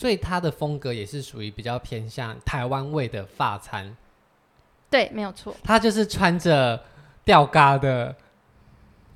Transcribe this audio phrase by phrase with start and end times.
[0.00, 3.94] 所以它的风格也是属于比较偏向台湾味的发餐。
[4.88, 5.54] 对，没有错。
[5.62, 6.82] 她就是穿着
[7.22, 8.16] 吊嘎的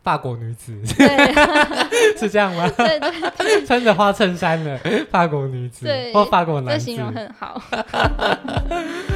[0.02, 1.08] 法国女子，对
[2.20, 2.68] 是这样吗？
[2.76, 4.78] 对对，对，穿着花衬衫的
[5.10, 7.58] 法国女子，对，或法国男子，这形容很好。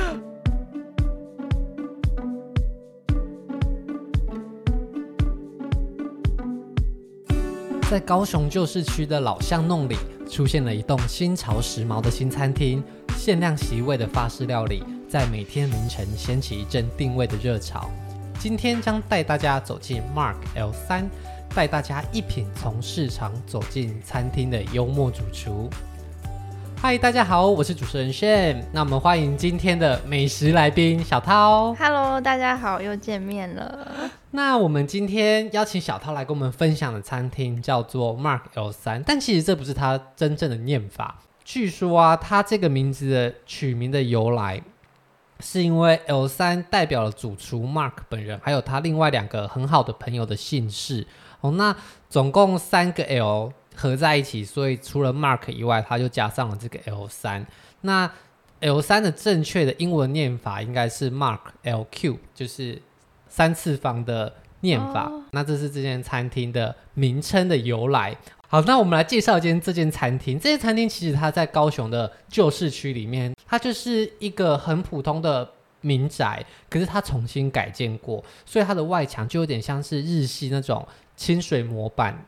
[7.91, 9.97] 在高雄旧市区的老巷弄里，
[10.31, 12.85] 出现了一栋新潮时髦的新餐厅，
[13.17, 17.89] 限量席位的法式料理，在每天凌晨掀起一阵订位的热潮。
[18.39, 21.09] 今天将带大家走进 Mark L 三，
[21.55, 25.71] 带大家一品从市场走进餐厅的幽默主厨。
[26.83, 28.65] 嗨，大家好，我是主持人 Shane。
[28.71, 31.75] 那我们欢迎今天的美食来宾小涛。
[31.79, 34.11] Hello，大家好，又见面了。
[34.31, 41.19] 那我们今天邀请小涛来跟我们分享的餐厅叫做 Mark L 三，但其实这不是他真正的念法。
[41.45, 44.63] 据说啊，他这个名字的取名的由来，
[45.41, 51.07] 是因为 L 三代表了主厨 Mark 本人，还有他另外两个很好的朋友的姓氏。
[51.41, 51.75] 哦，那
[52.09, 53.53] 总共三个 L。
[53.81, 57.47] 合在一起，所以除了 Mark 以外，他就加上了这个 L 三。
[57.83, 58.11] 那
[58.59, 62.83] L 三的正确的英文念法应该是 Mark L Q，就是
[63.39, 64.33] 三次方的
[64.63, 65.05] 念法。
[65.05, 65.23] Oh.
[65.31, 68.17] 那这是这间餐厅的名称的由来。
[68.49, 70.37] 好，那我们来介绍一间这间餐厅。
[70.41, 75.49] 这间餐厅其实它在高雄的旧市区里面，它就是一个很普通的
[75.83, 82.27] 民宅，可是它重新改建过，所以它的外墙就有点像是日系那种清水模板。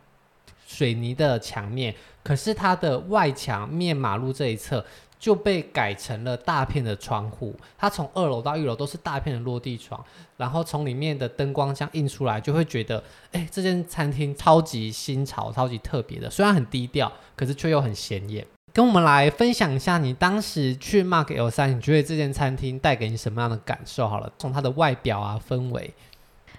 [0.65, 4.85] 水泥的墙面，可是它的外墙面马路这一侧
[5.21, 7.55] 就被改成了大片的窗户。
[7.79, 10.05] 它从二楼到一楼都是大片的落地窗，
[10.37, 16.29] 然后从里面的灯光这样映出来，就会觉得，哎，这间餐厅超级新潮、超级特别的。
[16.29, 18.45] 虽然很低调，可是却又很显眼。
[18.73, 24.09] 跟我们来分享一下，你当时去 Mark L 三，你觉得这间餐厅带给你什么样的感受？
[24.09, 25.93] 好了，从它的外表啊，氛围。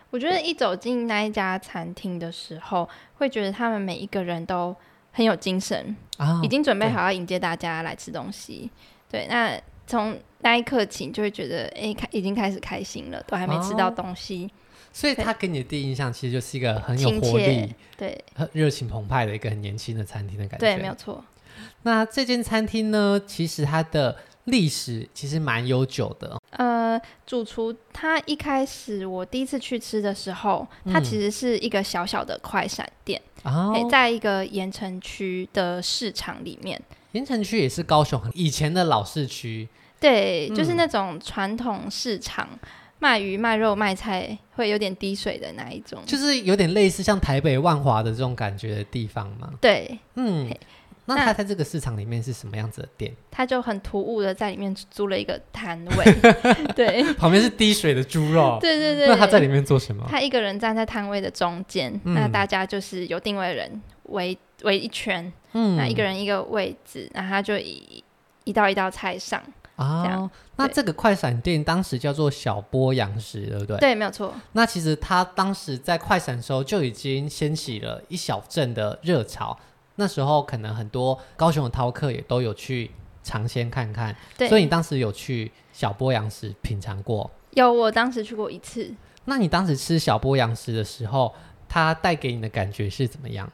[0.09, 4.76] 我觉得一走进那一家餐厅的时候，会觉得他们每一个人都
[5.11, 8.70] 很有精神，啊、已经准备好要迎接大家来吃东西。
[9.10, 14.45] 对，对，那从那一刻起，就会觉得，哎，开已经开始开心了，都还没吃到东西。
[14.45, 14.52] 哦、
[14.92, 18.23] 所以他给你的第一印象，其实就是一个很有活力、对，
[18.54, 20.66] 热情澎湃的一个很年轻的餐厅的感觉。
[20.66, 21.23] 对，没有错。
[21.83, 24.17] 那这间餐厅呢，其实它的。
[24.45, 26.41] 历史其实蛮悠久的。
[26.52, 36.81] 呃，主厨他一开始我第一次去吃的时候，他其实是一个小小的快闪店，嗯欸，在一个盐城区的市场里面。
[37.13, 39.67] 盐城区也是高雄以前的老市区。
[39.99, 42.47] 对，就是那种传统市场，
[42.99, 49.53] 卖鱼、卖肉、卖菜会有点滴水的那一种，就是有点类似像台北万华的这种感觉的地方嘛。
[49.61, 50.49] 对，嗯。
[51.06, 53.14] 那他在这个市场里面是什么样子的店？
[53.30, 56.06] 他就很突兀的在里面租了一个摊位，
[56.76, 59.08] 对， 旁边是滴水的猪肉，对对对。
[59.08, 60.06] 那他在里面做什么？
[60.10, 68.04] 他一个人站在摊位的中间，嗯、那大家就是有定位的人围围一圈，嗯，那一个人一个位置，然后他就一
[68.44, 69.42] 一道一道菜上
[69.76, 70.30] 啊。
[70.58, 73.78] 那这个快闪店当时叫做小波洋食，对不对？
[73.78, 74.32] 对，没有错。
[74.52, 79.58] 那其实他当时在快闪的时候就已经掀起了一小阵的热潮。
[80.02, 82.89] 那时候可能很多高雄的饕客也都有去
[83.22, 87.30] 尝鲜看看，对，所以你当时有去小波洋食品尝过？
[87.52, 88.92] 有，我当时去过一次。
[89.26, 91.32] 那你当时吃小波洋食的时候，
[91.70, 93.48] 它带给你的感觉是怎么样？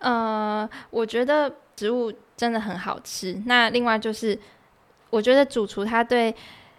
[0.00, 3.40] 呃，我觉得植物真的很好吃。
[3.46, 4.36] 那另外就是，
[5.10, 6.34] 我觉得主厨他对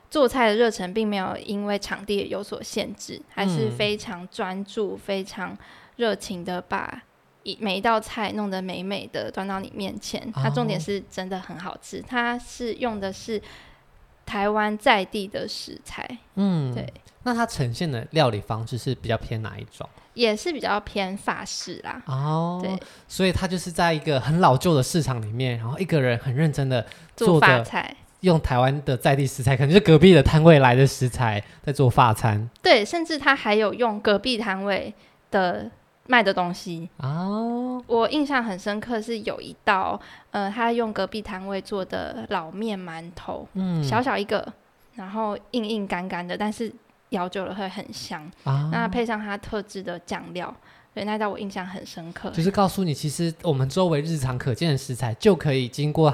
[0.10, 5.58] 做菜的热忱并没有因为场地有所限制，还是非常专注、嗯、非常
[5.96, 7.04] 热情的把。
[7.46, 12.02] 一每一道菜弄得美美的端到你面前，它重点是真的很好吃。
[12.02, 13.40] 它是用的是
[14.26, 16.92] 台湾在地的食材，嗯，对。
[17.22, 19.88] 那它呈现的料理方式是比较偏哪一种？
[20.16, 22.02] 也是比较偏法式啦。
[22.08, 22.76] 哦，对。
[23.08, 26.84] 所以它就是在一个很老旧的市场里面，然后一个人很认真的
[27.16, 32.50] 做法菜，用台湾的在地食材，可能就是隔壁的摊位来的食材在做法餐。
[32.64, 34.92] 对，甚至他还有用隔壁摊位
[35.30, 35.70] 的。
[36.08, 36.90] 卖的东西。
[36.98, 40.00] 哦，我印象很深刻，是有一道，
[40.32, 44.54] 呃，他用隔壁摊位做的老面馒头，嗯，小小一个，
[44.96, 46.72] 然后硬硬干干的，但是
[47.10, 50.54] 咬久了会很香，啊，那配上它特制的酱料，
[50.94, 52.30] 所以那道我印象很深刻。
[52.32, 56.14] 就是告诉你，其实我们周围日常可见的食材，就可以经过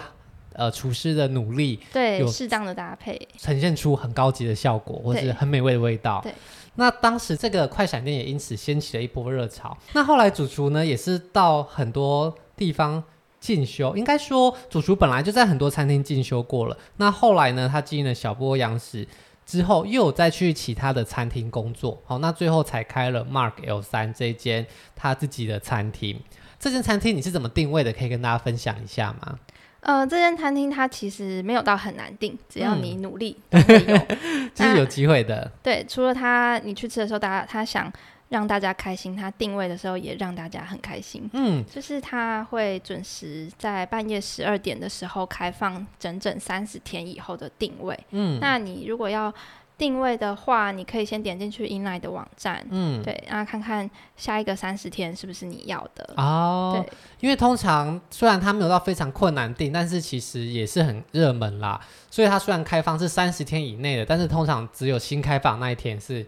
[0.53, 6.33] 呃厨师的努力，对，适当的搭配，呈现出很高级的效果，或是很美味的味道，对。
[6.75, 9.77] 那当时这个快闪店也因此掀起了一波热潮。
[9.93, 13.03] 那后来主厨呢，也是到很多地方
[13.39, 16.77] 进修，应该说主厨本来就在很多餐厅进修过了。
[16.97, 19.07] 那后来呢，他经营了小波洋食
[19.45, 22.01] 之后，又有再去其他的餐厅工作。
[22.05, 24.65] 好，那最后才开了 Mark L 三这间
[24.95, 26.21] 他自己的餐厅。
[26.59, 27.91] 这间餐厅你是怎么定位的？
[27.91, 29.39] 可以跟大家分享一下吗？
[29.81, 33.97] 呃，这间餐厅它其实没有到很难订，只要你努力 都会有，
[34.55, 35.51] 就是有机会的。
[35.61, 37.91] 对，除了他，你去吃的时候，大家他想。
[38.31, 41.29] 让大家开心，他定位的时候也让大家很开心。
[41.33, 47.99] 嗯，就是他会准时在半夜十二点的时候开放，整整三十天以后的定位。
[48.11, 49.33] 嗯，那你如果要
[49.81, 52.63] 定位的话，你可以先点进去 Inline 的网站。
[52.69, 56.13] 嗯，对，然后看看下一个三十天是不是你要的。
[56.17, 61.81] 哦，对，因为通常虽然它没有到非常困难定，但是其实也是很热门啦。
[62.11, 66.23] 所以它虽然开放是三十天以内的，但是通常只有新开放那一天是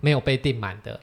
[0.00, 0.98] 没有被订满的。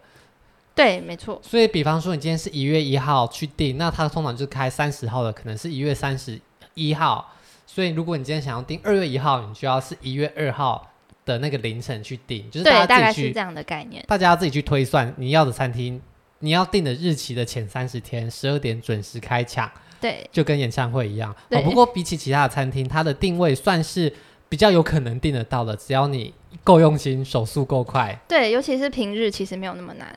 [0.74, 1.40] 对，没错。
[1.44, 6.42] 所以，比方说，你今天是一月一号去订，那它通常就开三十号的，可能是一月三十
[6.74, 7.32] 一号。
[7.68, 10.93] 所以，如果你今天想要订二月一号，你就要是一月二号
[11.26, 14.04] 的那个凌晨去订，就是大家自己去，大概是这样的概念。
[14.08, 16.02] 大家要自己去推算你要的餐厅，
[16.40, 19.70] 你要订的日期的前三十天，十二点准时开抢。
[20.02, 21.34] 对，就跟演唱会一样。
[21.52, 24.12] 哦，不过比起其他的餐厅，它的定位算是
[24.50, 28.20] 比较有可能订得到的，只要你够用心，手速够快。
[28.28, 30.14] 对，尤其是平日，其实没有那么难。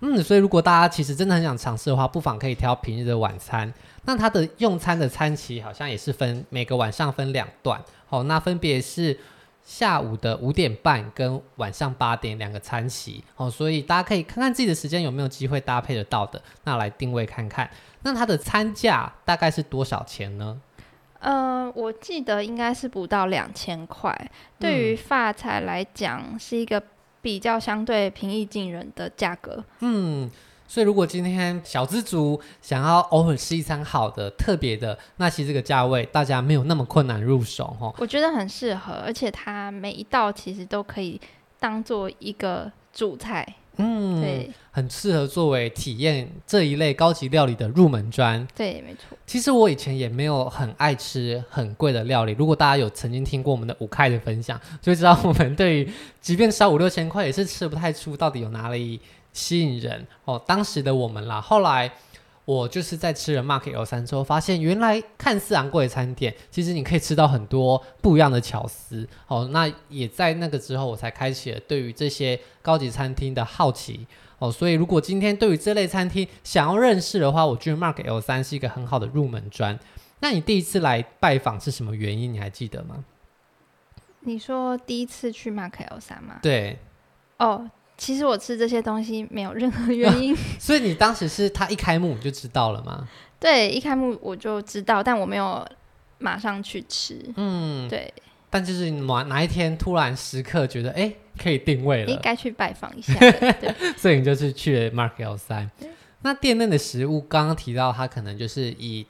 [0.00, 3.70] 嗯，所以如果大家其实真的很想尝试的话，不妨可以挑平日的晚餐。
[4.06, 9.18] 那它的用餐的餐期好像也是分每个晚上分两段，好，那分别是
[9.68, 17.68] 下午的五点半跟晚上八点两个餐席，哦，所以大家可以看看自己的时间有没有机会搭配得到的，那来定位看看。
[18.00, 20.58] 那它的餐价大概是多少钱呢？
[21.18, 26.82] 呃，我记得应该是不到两千块，对于发财来讲是一个。
[27.20, 30.30] 比较相对平易近人的价格，嗯，
[30.68, 37.92] 所以如果今天小资族想要偶尔吃一餐好的、特别的，那其实这个价位大家没有那么困难入手哈。
[37.98, 41.20] 我觉得很适合，而且它每一道其实都可以
[41.58, 43.54] 当做一个主菜。
[43.80, 48.44] 嗯，对，很适合作为体验这一类高级料理的入门砖。
[48.56, 49.16] 对，没错。
[49.24, 52.32] 其实我以前也没有很爱吃很贵的料理。
[52.32, 59.00] 如果大家有曾经听过我们的五开的分享，就会知道我们对于即便烧五六千块也是吃不太出到底有哪里
[59.38, 60.42] 吸引人哦。
[60.46, 61.90] 当时的我们啦，后来。
[62.48, 69.06] 我就是在吃了 Mark L 三之后，发现原来看似昂贵的餐点，其实你可以吃到很多不一样的巧思。
[69.26, 74.06] 哦，那也在那个之后，我才开启了对于这些高级餐厅的好奇。
[74.38, 79.78] 哦，所以如果今天对于这类餐厅想要认识的话，我觉得 Mark L 三是一个很好的入门砖。
[80.20, 82.32] 那你第一次来拜访是什么原因？
[82.32, 83.04] 你还记得吗？
[84.20, 86.38] 你说第一次去 Mark L 三吗？
[86.40, 86.78] 对。
[87.36, 87.70] 哦。
[87.98, 93.06] 其实我吃这些东西没有任何原因， 所以你当时是他一开幕你就知道了吗？
[93.40, 95.66] 对，一开幕我就知道，但我没有
[96.18, 97.20] 马上去吃。
[97.36, 98.12] 嗯，对。
[98.50, 103.12] 但就是哪哪一天突然时刻觉得哎可以定位了，应该去拜访一下。
[103.18, 105.70] 对， 所以你就是去了 Mark L 三。
[106.22, 109.06] 那店内的食物刚刚提到，它可能就是以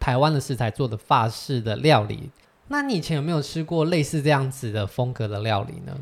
[0.00, 2.30] 台湾的食材做的法式的料理。
[2.68, 5.96] 那你以前有没有吃过类似这样子的风格的料理呢？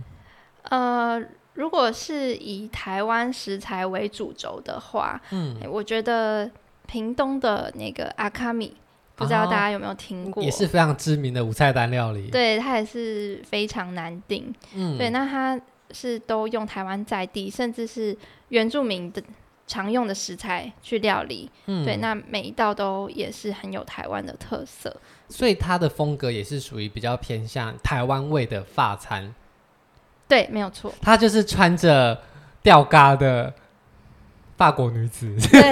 [0.64, 1.22] 呃。
[1.56, 6.48] 如果是以台湾食材为主轴的话，嗯，我觉得
[6.86, 8.76] 屏东的那个阿卡米，
[9.14, 10.42] 不知道大家有没有听过？
[10.42, 12.28] 也是非常知名的五菜单料理。
[12.30, 14.54] 对，它也是非常难订。
[14.74, 15.58] 嗯，对，那它
[15.92, 18.16] 是都用台湾在地，甚至是
[18.50, 19.22] 原住民的
[19.66, 21.50] 常用的食材去料理。
[21.64, 24.94] 嗯，对，那每一道都也是很有台湾的特色。
[25.30, 29.34] 所以它的风格也是属于比较偏向台湾味的法餐。
[30.28, 30.92] 对，没有错。
[31.00, 32.20] 她就是穿着
[32.62, 33.52] 吊嘎的
[34.56, 35.62] 法国女子，对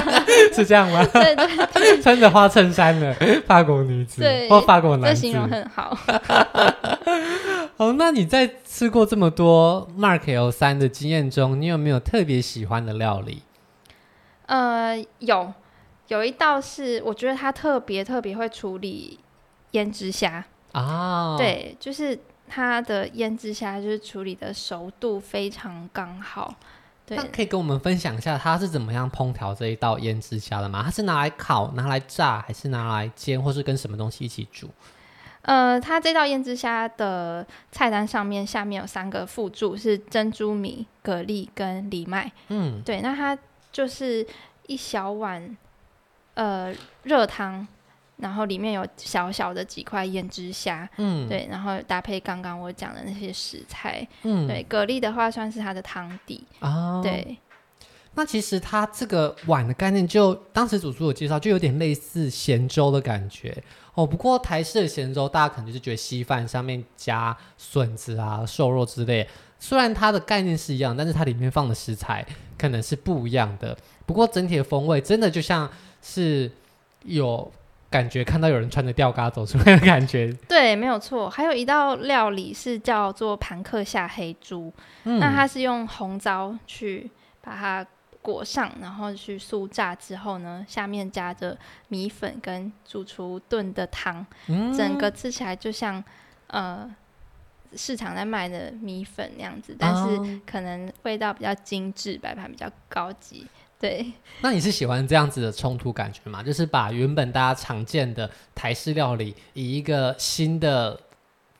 [0.54, 1.04] 是这样吗？
[1.12, 3.12] 对对对，穿着花衬衫的
[3.46, 5.96] 法国女子，对，或法国男子，这形容很好。
[7.76, 13.42] 好，那你在吃过这么多 Mark L 三的经验中，你有没有特别喜欢的料理？
[14.46, 15.52] 呃，有，
[16.06, 19.20] 有一道是我觉得他特别特别会处理
[19.72, 22.18] 胭脂虾啊，对，就是。
[22.48, 26.54] 它的腌制虾就是处理的熟度非常刚好，
[27.06, 27.16] 对。
[27.16, 30.82] 那可以跟我们分享一下它是怎么样烹调这一道腌制虾的吗？
[30.84, 34.68] 它是拿来烤、拿来炸，还是拿来煎，或是跟什么东西一起煮？
[35.42, 42.32] 呃，它这道腌制虾的菜单上面下面有三个附注，是珍珠米、蛤蜊跟藜麦。
[42.48, 43.00] 嗯，对。
[43.00, 43.38] 那它
[43.70, 44.26] 就是
[44.66, 45.56] 一小碗
[46.34, 46.74] 呃
[47.04, 47.66] 热汤。
[48.18, 57.38] 然后里面有小小的几块腌制虾，嗯，对，然后搭配刚刚我讲的那些食材，嗯，对，蛤蜊的话算是它的汤底，哦，对。
[58.14, 63.56] 那其实它这个碗的概念就，就当时主厨有介绍，就有点类似咸粥的感觉
[63.94, 64.04] 哦。
[64.04, 69.28] 不过台式的咸粥，大家可能就是觉得稀饭上面加笋子啊、瘦肉之类，
[69.60, 72.26] 虽然它的概念是一样，但是它里面放的食材
[72.58, 73.76] 可能是不一样的。
[74.04, 75.70] 不过整体的风味真的就像
[76.02, 76.50] 是
[77.04, 77.52] 有
[77.90, 80.32] 感觉看到有人穿着吊嘎走出来的感觉。
[80.48, 81.28] 对，没有错。
[81.30, 84.72] 还有一道料理是叫做盘克夏黑猪，
[85.04, 87.86] 嗯、那它是用红糟去把它。
[88.20, 96.02] 裹上，然后去酥炸之后呢，下面加着米粉跟主厨炖的汤，嗯、整个吃起来就像
[96.48, 96.90] 呃
[97.74, 103.46] 市场在卖的米粉那样子，但是可能味道比较精致，摆盘比较高级。
[103.80, 106.42] 对，那你是喜欢这样子的冲突感觉吗？
[106.42, 111.00] 就是把原本大家常见的台式料理，以一个新的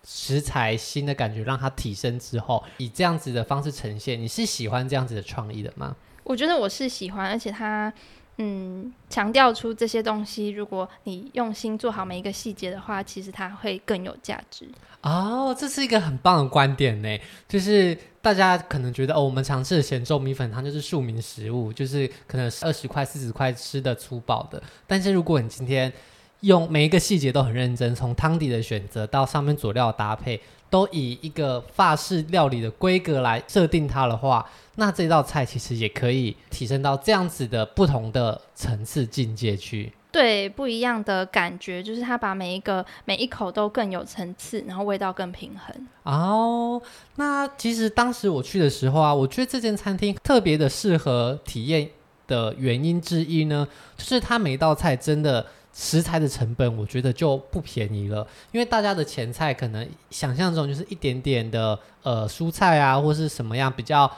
[0.05, 5.95] 食材、新的感觉让它提升之后，以这样子的方式呈现，你是喜欢这样子的创意的吗？
[6.25, 7.93] 我觉得我是喜欢，而且他，
[8.41, 14.69] 嗯，强调出这些东西，如果你用心做好每一个细节的话，其实它会更有价值。
[15.03, 17.19] 哦，这是一个很棒的观点呢。
[17.49, 24.63] 就是大家可能觉得，哦，我们常吃的咸粥米粉汤就是庶民食物，就是可能二十块、四十块吃的粗饱的。
[24.87, 25.93] 但是如果你今天
[26.41, 30.41] 用每一个细节都很认真，从汤底的选择到上面佐料的搭配，
[30.71, 34.49] 都以一个法式料理的规格来设定它的话，
[34.81, 39.93] 那这道菜其实也可以提升到这样子的不同的层次境界去。
[40.13, 45.89] 对，不一样的感觉，就是它把每一个每一口都更有层次，然后味道更平衡。
[46.05, 46.81] 哦，
[47.17, 51.91] 那其实当时我去的时候啊，我觉得这间餐厅特别的适合体验
[52.27, 53.67] 的原因之一呢，
[53.97, 55.45] 就是它每一道菜真的。
[55.81, 64.11] 食材的成本，我觉得就不便宜了，因为大家的前菜可能想象中就是一点点的呃蔬菜啊，或是什么样比较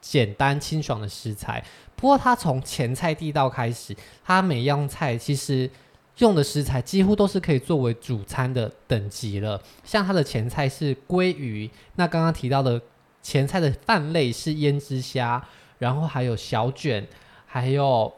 [0.00, 1.62] 简单清爽的食材。
[1.96, 5.70] 不过它从前菜地道开始，它每样菜其实
[6.18, 9.60] 用的食材几乎都是可以作为主餐的等级了。
[9.84, 12.80] 像它的前菜是鲑鱼，那刚刚提到的
[13.22, 15.44] 前菜的饭类是胭脂虾，
[15.78, 17.06] 然后还有小卷，
[17.46, 18.12] 还有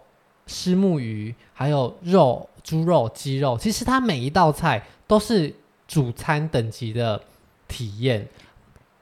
[0.46, 2.48] 虱目鱼，还有肉。
[2.62, 5.52] 猪肉、鸡肉，其实它每一道菜都是
[5.88, 7.20] 主餐等级的
[7.66, 8.24] 体验。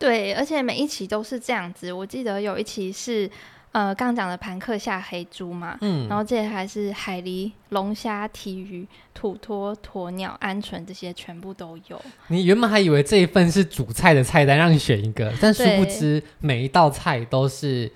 [0.01, 1.93] 对，而且每一期都是这样子。
[1.93, 3.31] 我记得有一期是
[3.73, 12.03] 呃，刚讲的盘客下黑猪嘛，嗯，然后这还是海狸、龙虾、体鱼、土托、鸵鸟、鹌鹑这些全部都有。
[12.29, 17.93] 你原本还以为这一份是主菜的菜单，让你选一个，但殊不知每一道菜都是。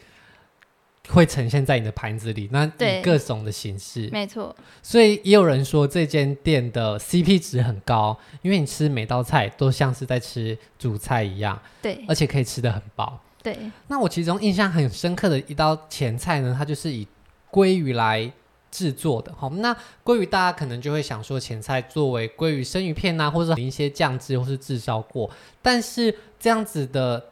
[1.10, 4.54] 会呈现在你的盘子里，那以各种的形式，没错。
[4.82, 13.20] 所以也有人说这间店的 CP 值很高，因为你吃每道菜都像是在吃主菜一样，对，而且可以吃得很饱。
[13.42, 13.56] 对。
[13.88, 17.06] 那我其中印象很深刻的一道前菜呢，它就是以
[17.50, 18.32] 鲑鱼来
[18.70, 19.30] 制作的。
[19.34, 25.30] 好，那鲑鱼大家可能就会想说，前菜作为鲑鱼生鱼片呐、啊，或者淋一些酱汁，或是炙烧过，
[25.60, 27.22] 但是这样子的。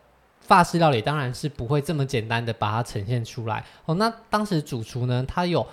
[0.53, 3.95] 法式料理当然是不会这么简单的把它呈现出来哦。
[3.95, 5.67] 那当时主厨呢，他有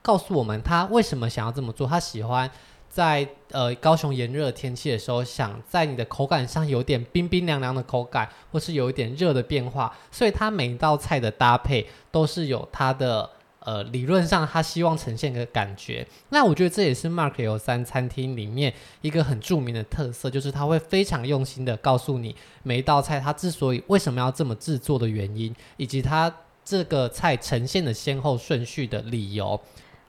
[0.00, 1.86] 告诉我们他为什么想要这么做。
[1.86, 2.50] 他喜欢
[2.88, 9.94] 在呃高雄炎热天气的时候，想在你的口感上有点冰冰凉凉的口感，或是有一点热的变化。
[10.10, 13.28] 所以他每一道菜的搭配都是有它的。
[13.64, 26.30] 呃，理论上他希望呈现个感觉，那我觉得这也是 Mark 有三餐厅里面一个很著名的特色，就是他会非常用心的告诉你每一道菜它之所以为什么要这么制作的原因，以及它
[26.62, 29.58] 这个菜呈现的先后顺序的理由。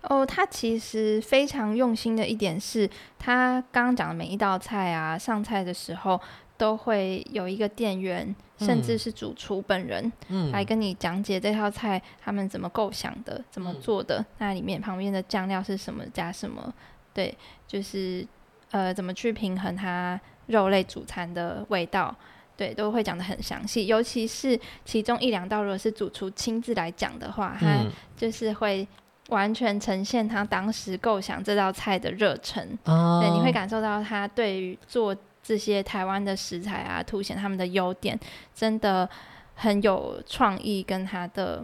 [0.01, 6.19] 哦，他其实非常用心的一点是，他刚刚讲的每一道菜啊，上菜的时候。
[6.57, 16.74] 都会有一个店员，甚至是主厨本人，嗯，来跟你讲解这套菜他们怎么构想的，怎么做的，嗯、那里面旁边的酱料是什么，加什么，
[17.13, 18.25] 对，就是
[18.71, 22.15] 呃怎么去平衡它肉类主餐的味道，
[22.55, 23.88] 对，都会讲的很详细。
[23.88, 27.83] 尤其是其中一两道，如果是主厨亲自来讲的话，他
[28.15, 28.88] 就是会
[29.27, 35.13] 完全呈现他当时构想这道菜的热忱，哦、对，你会感受到他对于做。
[35.45, 38.19] 这些台湾的食材啊，凸显他们的优点，
[38.55, 39.07] 真的
[39.53, 41.63] 很有创意，跟他的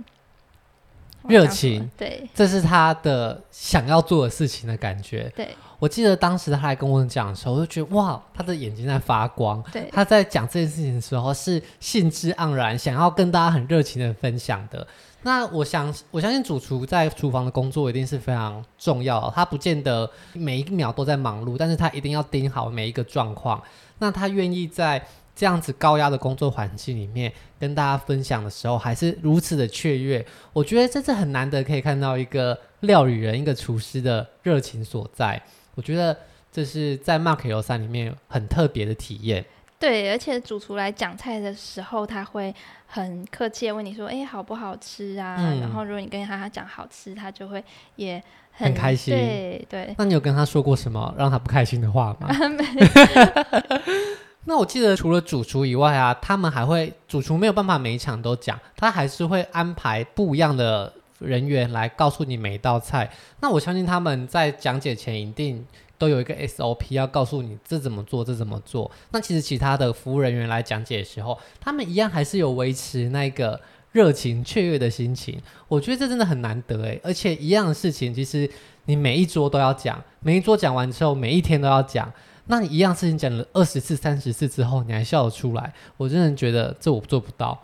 [1.27, 1.89] 热情。
[1.97, 5.31] 对，这是他的想要做的事情的感觉。
[5.35, 9.63] 对，我记得当时他来跟我讲的时候，我就觉得哇，他的眼睛在发光。
[9.71, 14.85] 对，他在讲这件事情的时候是兴致盎然，想要跟大家很热情的分享的。
[15.24, 19.32] 那我想，我相信主厨在厨房的工作一定是非常重要。
[19.36, 23.62] 他不见得每一秒都在忙碌，但是他一定要盯好每一个状况。
[24.00, 30.25] 那他愿意在这样子高压的工作环境里面跟大家分享的时候，还是如此的雀跃。
[30.54, 35.42] 我觉得这是很难得可以看到一个料理人、一个厨师的热情所在。
[35.75, 36.18] 我觉得
[36.51, 39.46] 这是在 Mark L 三里面很特别的体验。
[39.81, 42.53] 对，而且主厨来讲菜的时候，他会
[42.85, 47.63] 很客气的问你说：“哎，好不好吃啊？”嗯、然后如果你跟他他讲好吃，他就会
[47.95, 48.21] 也
[48.51, 49.11] 很，很开心。
[49.11, 49.95] 对对。
[49.97, 52.29] 那你有跟他说过什么让他不开心的话吗？
[54.45, 63.09] 那我记得除了主厨以外啊，他们还会主厨没有办法每一场都讲，他还是会安排不一样的人员来告诉你每一道菜。
[63.39, 65.65] 那我相信他们在讲解前一定。
[66.01, 68.89] 都有一个 SOP 要告诉你这怎么做，这怎么做。
[69.12, 75.39] 那其实其他的服务人员来讲解的时候，他们一样还是有维持那个热情雀跃的心情。
[75.67, 78.50] 我觉得这真的很难得诶，而且一样的事情，其实
[78.86, 82.12] 你每一桌都要讲，每一桌讲完之后，每一天都要讲。
[82.48, 85.72] 那你一样事情讲了二十次、三十次之后，你还笑得出来？
[85.98, 87.62] 我真的觉得这我做不到。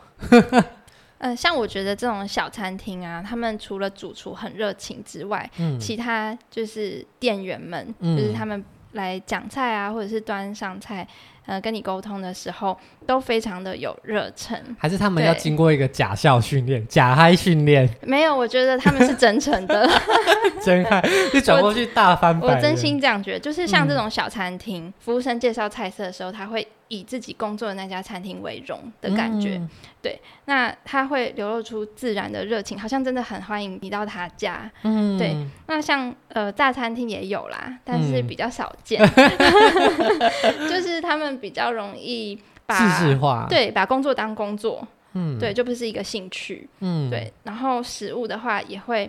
[1.19, 11.07] 嗯、呃，像我觉得这种小餐厅啊，他们除了主厨很热情之外，嗯，其他就是店员们，嗯、就是他们来讲菜啊，或者是端上菜。
[11.47, 17.89] 呃，跟你沟通的时候都非常的有热忱，还是他们要经过一个假笑训练、假嗨训练？
[18.03, 19.89] 没有，我觉得他们是真诚的，
[20.61, 22.45] 真嗨，就转过去大翻白。
[22.45, 29.57] 我真心这样觉得，就是像这种小餐厅，嗯、服务生介绍菜色的时候，他会以自己工作的那家餐厅为荣的感觉。
[29.57, 29.69] 嗯、
[30.01, 34.69] 对，那他会流露出自然的热情，好像真的很欢迎你到他家。
[34.83, 35.35] 嗯，对。
[35.67, 41.27] 那像呃大餐厅也有啦，但是比较少见， 嗯、就是他们。
[41.39, 47.31] 比较容易把对，把工作当工作，嗯，对，就不是一个兴趣，嗯，对。
[47.43, 49.07] 然后食物的话，也会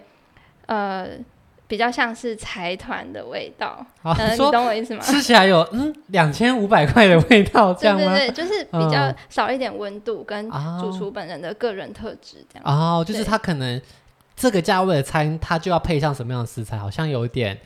[0.66, 1.11] 呃
[1.68, 5.02] 比较像是财团的味道，嗯、啊，你懂我意思吗？
[5.02, 8.16] 吃起来有嗯两千五百块的味道，这样吗？
[8.16, 12.64] 对对对，就是比较少一点温度，跟主厨本人的个人特质这样。
[12.64, 13.80] 哦，就是他可能
[14.34, 17.58] 这个价位的餐，他就要配上什么样的食材，好像有一点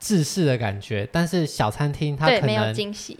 [0.00, 1.06] 制式的感觉。
[1.12, 3.18] 但是小餐厅它可能没有惊喜。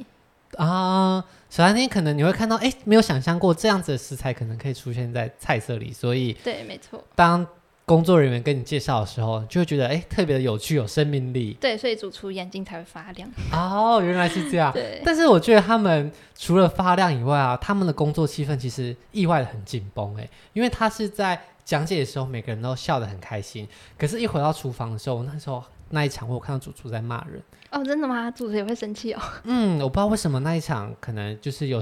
[0.56, 7.02] 啊，小餐厅可能你会看到，哎、欸，没有想象过这样子的食材可能可以出现在菜色里，所以对，没错。
[7.14, 7.46] 当
[7.84, 11.56] 工作人员跟你介绍的时候，就会觉得哎、欸，特别的有趣，有生命力。
[11.60, 13.28] 对，所以主厨眼睛才会发亮。
[13.52, 14.70] 哦，原来是这样。
[14.74, 15.02] 对。
[15.04, 23.68] 但是我觉得他们除了发亮以外啊，他们的工作气氛其实意外的很紧绷，哎，因为他是在讲解的时候，每个人都笑得很开心，
[23.98, 27.42] 可是一回到厨房的时候，那时候那一场我有看到主厨在骂人。
[27.70, 28.30] 哦，真的吗？
[28.30, 29.20] 主厨也会生气哦。
[29.44, 31.78] 嗯，我不知道为什么那一场可能就是有，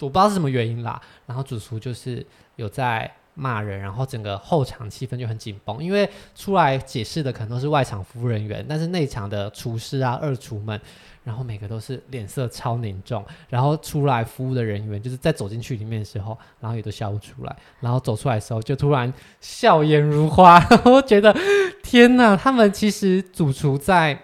[0.00, 1.00] 我不知道是什么原因啦。
[1.26, 2.24] 然后主厨就是
[2.56, 10.80] 有在骂人，然后整个后场气氛就很紧绷，因为出来解释的可能都是外场服务人员，但是内场的厨师啊、二厨们，
[11.22, 21.34] 然后每个都是脸色超凝重，然后出来服务的人员就是在走进去里面的时候，然后也都笑不出来，然后走出来的时候就突然笑颜如花，我觉得
[21.82, 24.18] 天哪，他们其实主厨在。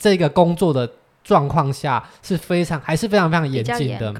[0.00, 0.88] 这个工作的
[1.24, 4.14] 状况下是非常还是非常非常严谨的，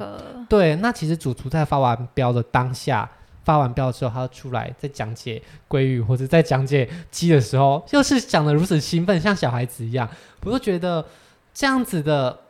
[0.48, 0.74] 对。
[0.74, 3.08] 那其实主厨在发完标的当下，
[3.48, 10.06] 发完标之后，他出来在讲解鲑鱼或者在讲解鸡的时候，又是讲的如此兴奋，像小孩子一样。
[10.44, 11.02] 我就觉得
[11.54, 12.40] 这样子的。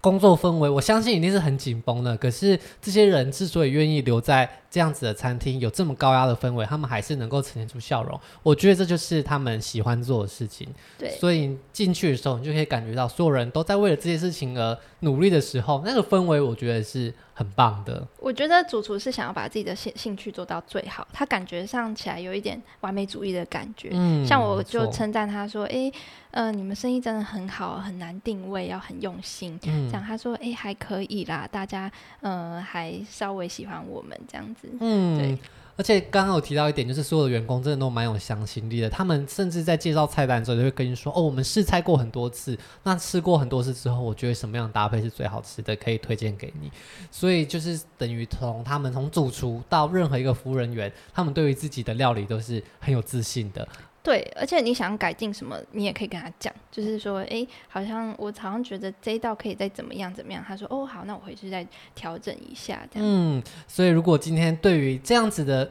[0.00, 2.16] 工作氛围，我相信一定是很紧绷的。
[2.16, 8.18] 可是这些人之所以愿意留在这样子的餐厅，有这么高压的氛围，他们还是能够呈现出笑容。
[8.42, 10.66] 我觉得这就是他们喜欢做的事情。
[10.98, 18.06] 对，所以进去的时候，你就可以感觉到所有人都在为了这件事情而努力的时候，那个氛围，我觉得是很棒的。
[18.18, 23.90] 我觉得主厨是想要把自己的兴兴趣做到最好，他感觉上起来有一点完美主义的感觉。
[23.92, 25.92] 嗯，像我就称赞他说：“哎。”
[26.34, 29.60] 嗯、呃，你们生意真的很好，很难定位，要很用心。
[29.64, 34.61] 嗯，讲他说，哎、欸，还可以啦，大家，嗯、呃，还稍微喜欢我们这样子。
[34.80, 35.38] 嗯，对。
[35.74, 38.90] 而且刚刚有提到一点，就是所有的员工真的都蛮有向心力的。
[38.90, 46.70] 他们甚至在介绍菜单的时候，就会跟你说，哦，我们试菜过很多次，那吃过很多次之后，我觉得什么样的搭配是最好吃的，可以推荐给你。
[47.10, 53.66] 所以就是等于从他们从主厨到任何一个服务人员，他们对于自己的料理都是很有自信的。
[54.02, 60.44] 对，而且你想改进什么，你也可以跟他讲，就是说，哎，好像我好像觉得这一道可以再怎么样怎么样。
[60.46, 63.08] 他说，哦，好，那我回去再调整一下，这样。
[63.08, 65.70] 嗯，所以如果今天对于这样子的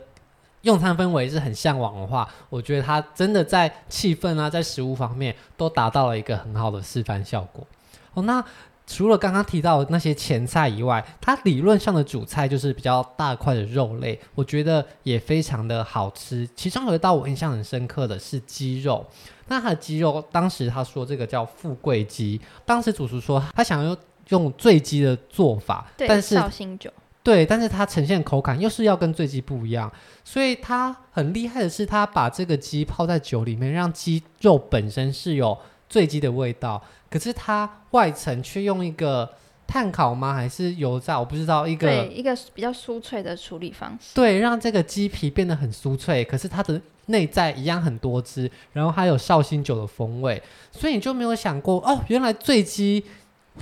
[0.62, 7.68] 用餐氛围是很向往的话，我觉得他真的在气氛啊，在食物方面都达到了一个很好的示范效果。
[8.14, 8.44] 哦，那。
[8.92, 16.46] 除了刚刚提到的那些前菜以外，它理论上的主菜就是比较大块的肉类，我觉得也非常的好吃。
[16.56, 19.06] 其中有一道我印象很深刻的是鸡肉，
[19.48, 23.96] 那它的鸡肉当时他说这个叫富贵鸡，当时主厨说他想要
[24.28, 26.92] 用醉鸡的做法，但是绍兴酒，
[27.24, 29.92] 对，但是它呈现口感又是要跟醉鸡不一样，
[30.26, 35.58] 所以它很厉害的是，它把这个鸡泡在酒里面，让鸡肉本身是有
[35.92, 39.30] 醉鸡的味道，可是它外层却用一个
[39.68, 40.34] 碳烤吗？
[40.34, 41.20] 还是油炸？
[41.20, 53.04] 我不知道，一个对，一个比较酥脆的处理方式，对，让这个鸡皮变得很酥脆，可是它的内在一样很多汁，然后还有绍兴酒的风味，所以你就没有想过哦，原来醉鸡。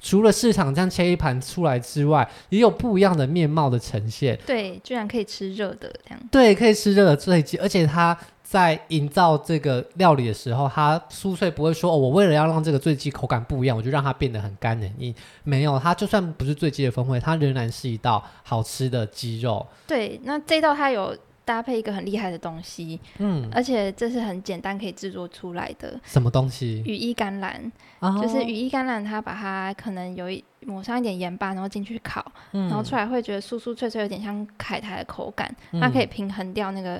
[0.03, 4.37] 除了市场这样切一盘出来之外，也有不一样的面貌的呈现。
[4.45, 6.19] 对，居然可以吃热的这样。
[6.31, 8.15] 对，可以吃热的醉鸡，而且它
[8.49, 15.13] 在营造这个料理的时候，它酥脆不会说哦，我为了要让这个醉鸡口感不一样，我就让它变得很干很硬。
[15.43, 19.67] 没有，它就算不是醉鸡的风味，它仍然是一道好吃的鸡肉。
[19.85, 21.15] 对，那这道它有。
[21.45, 25.99] 搭配一个很厉害的东西，嗯，而且这是很简单可以制作出来的。
[26.03, 26.83] 什么东西？
[26.85, 35.51] 羽衣甘蓝，哦、就是羽衣甘蓝，它把它可能有一抹上一点盐巴，然后进去烤，嗯、然后出来会觉得酥酥脆脆，有点像凯苔的口感。
[35.71, 36.99] 嗯、它可以平衡掉那个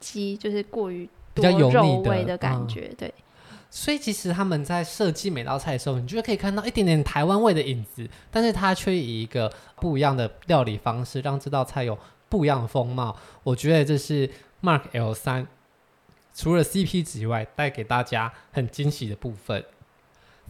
[0.00, 3.12] 鸡就是过于多肉味的感觉，对。
[3.70, 11.98] 所以其实他们在设计每道菜的时候，你就可以看到一点点台湾味的影子，但是它却以一个不一样的料理方式，让这道菜有。
[12.30, 14.28] 不一样的风貌，我觉得这是
[14.62, 15.46] Mark L 三
[16.34, 19.64] 除了 CP 值以外，带给大家很惊喜的部分。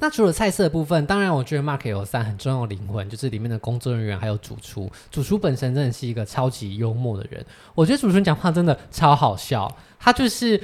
[0.00, 4.90] 那除了菜色的部分，当然我觉得 Mark 有三很重要的灵魂就是里面的工作人员还有主厨。
[5.10, 10.60] 主厨本身真的是一个超级幽默的人，我觉得主厨讲话真的超好笑，他就是。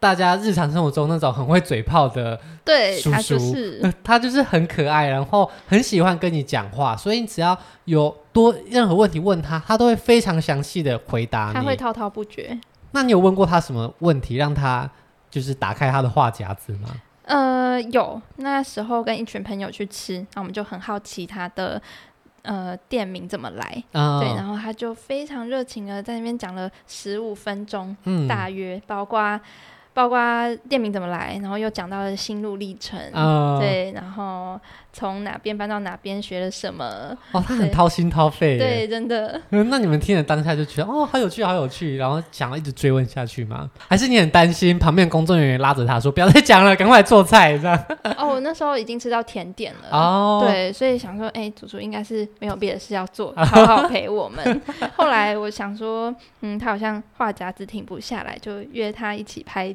[0.00, 7.54] 大家日常生活中那种很会嘴炮的叔叔，对，他就是他就是很可爱，然后很喜欢跟你讲话，所以你只要
[7.84, 11.52] 有多任何问题问他，他都会非常详细的回答你。
[11.52, 12.58] 他会滔滔不绝。
[12.92, 14.90] 那你有问过他什么问题，让他
[15.30, 16.88] 就是打开他的话匣子吗？
[17.30, 18.20] 呃，有。
[18.36, 21.80] 那时候跟一群朋友去吃，那我们就很好奇他的
[22.42, 29.40] 呃店名怎么来，哦、对，然后他就非常热情的在那边讲了十五分钟，嗯，大约包括。
[30.00, 30.18] 包括
[30.66, 34.58] 店名怎么来，然后又讲到了心路历程，哦、对，然后
[34.94, 37.14] 从哪边搬到哪边，学了什么。
[37.32, 38.56] 哦，他很掏心掏肺。
[38.56, 39.38] 对，真的。
[39.50, 43.68] 嗯，那你们听了当下就觉得哦，好有趣，好有趣，然后想要一直追问下去吗？
[43.88, 47.84] 还是你很担心旁边工作人员拉着他说不要再讲了，赶快做菜这样？
[48.16, 49.90] 哦，我那时候已经吃到甜点了。
[49.92, 50.42] 哦。
[50.46, 54.62] 对，所以想说，哎，主厨应该是没有别的事要做， 好好陪我们。
[54.96, 59.70] 后来我想说，嗯，他好像话匣子停不下来，就约他一起拍。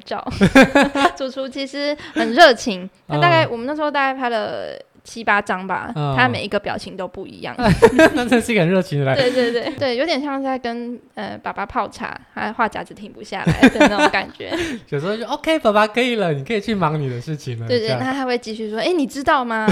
[1.16, 7.54] 主厨其实很热情，他大概、嗯、我们那时候大概拍了七八张吧，嗯、他每一个表情都不一样。
[8.14, 9.14] 那真是一个很热情的来。
[9.14, 14.52] 对对对对，有点像在跟呃爸爸泡茶，他话匣子停不下来的那种感觉。
[14.88, 17.68] 有时候就 OK，爸爸可以了，你可以去忙你的事情了。
[17.68, 19.68] 对，对他会继续说，哎、欸，你知道吗？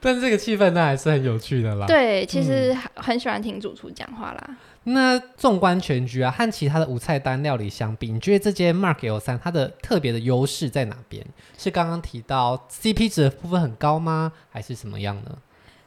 [0.00, 1.86] 但是这个气氛那还是很有趣的啦。
[1.86, 4.56] 对，其实很喜欢听主厨讲话啦。
[4.84, 11.24] 那纵观全局啊，和其他的无菜单料理相比，你觉得这间 Mark L 三它的特别的优势在哪边？
[11.56, 14.32] 是刚刚提到 CP 值的部分很高吗？
[14.50, 15.38] 还是什么样呢？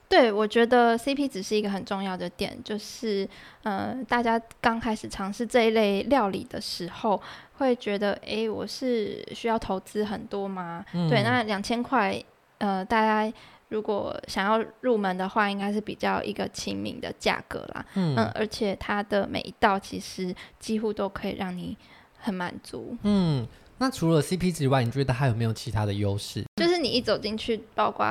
[0.09, 3.27] 对，我觉得 CP 值是一个很重要的点，就是
[3.63, 7.21] 呃，大家刚开始尝试这一类料理的时候，
[7.57, 10.83] 会觉得，诶，我是需要投资很多吗？
[10.93, 12.23] 嗯、对，那两千块，
[12.57, 13.31] 呃，大家。
[13.69, 17.85] 如果想要入门的话，应该是比较一个亲民的价格啦。
[17.95, 21.77] 嗯，嗯，而且它的每一道其实几乎都可以让你
[22.17, 22.95] 很满足。
[23.03, 23.45] 嗯，
[23.77, 26.45] 那除了 CP 值以外，你觉得还有没有其他的优势？
[26.55, 28.05] 就是你一走进去，包括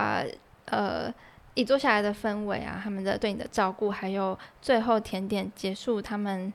[0.66, 1.10] 呃
[1.54, 6.52] 一坐下来的氛围啊，他们的对你的照顾，还有最后甜点结束，他们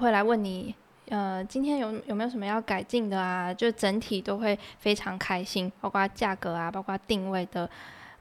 [0.00, 0.74] 会来问你，
[1.10, 3.52] 呃，今天有有没有什么要改进的啊？
[3.52, 7.68] 就整体都会非常开心，包括价格啊，包括定位的。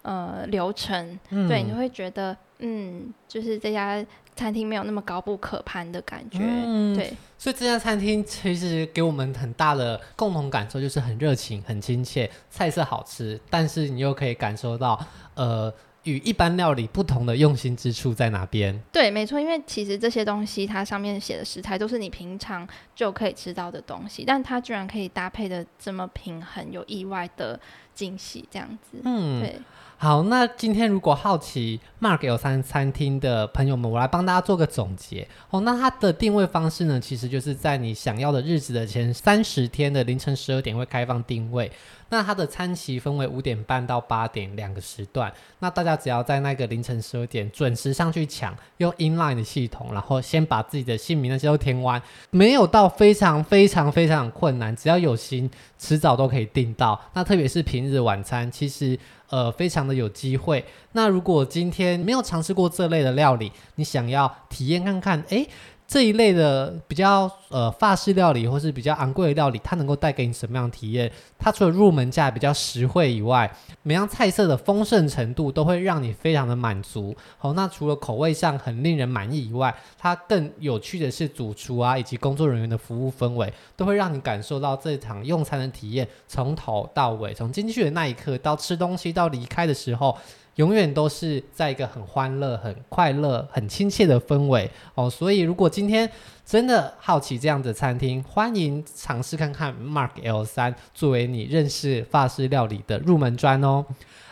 [0.03, 4.05] 呃，流程，嗯、对，你会觉得，嗯，就是这家
[4.35, 7.11] 餐厅没有那么高不可攀的感觉，嗯、对。
[7.37, 14.99] 所以这家餐厅其实给我们很大的共同感受，就是很热情、很亲切，菜色好吃，但是你又可以感受到，
[15.35, 15.71] 呃，
[16.03, 18.81] 与一般料理不同的用心之处在哪边？
[18.91, 27.59] 对，没错，因为其实这些东西它上面写的食材都是你平常就可以吃到的东西，但它居然可以搭配的这么平衡，有意外的
[27.93, 29.59] 惊喜，这样子，嗯，对。
[29.99, 35.61] 好，那今天如果好奇 Mark 有三餐厅的朋友们，我来帮大家做个总结哦。
[35.61, 41.71] 那它的定位方式呢，其实就是在你想要的日子的前三十天的凌晨十二点会开放定位。
[42.09, 56.99] 那它的餐期分为五点半到八点两个时段，那大家只要在那个凌晨十二点准时上去抢，用 inline 的系统，然后先把自己的姓名那些都填完，没有到非常非常非常困难，只要有心，迟早都可以订到。
[57.13, 58.97] 那特别是平日晚餐，其实
[59.29, 60.63] 呃非常的有机会。
[60.93, 65.47] 那如果今天没有尝试过这类的料理，你想要体验看看，诶。
[65.87, 71.09] 这一类的比较呃法式料理或是比较昂贵的料理，它能够带给你什么样的体验？
[71.39, 73.49] 它除了入门价比较实惠以外，
[73.83, 77.15] 每样菜色的丰盛程度都会让你非常的满足。
[77.37, 90.17] 好，那除了口味上很令人满意以外，它更有趣的是主厨啊以及工作人员的服务氛围，都会让你感受到这场用餐的体验，从头到尾，从进去的那一刻到吃东西到离开的时候。
[90.57, 96.07] 永远都是在一个很欢乐、很快乐、很亲切的氛围哦，所以如果今天
[96.45, 103.85] 真的好奇这样的餐厅，欢迎尝试看看 Mark L 三作为你认识法式料理的入门砖哦。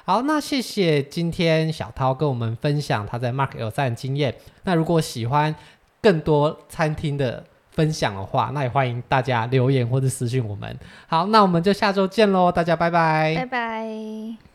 [0.03, 4.35] 好，那谢谢今天小涛跟我们分享他在 Mark L 三的经验。
[4.63, 5.53] 那如果喜欢
[6.01, 10.77] 更多餐厅的分享的话，那也欢迎大家留言或者私讯我们。
[11.07, 14.54] 好，那我们就下周见喽，大家拜拜，拜拜。